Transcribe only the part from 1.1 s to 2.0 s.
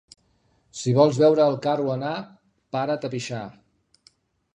veure el carro